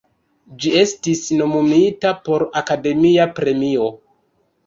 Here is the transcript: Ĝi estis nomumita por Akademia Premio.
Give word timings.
Ĝi 0.61 0.69
estis 0.83 1.19
nomumita 1.41 2.13
por 2.29 2.45
Akademia 2.61 3.27
Premio. 3.41 3.93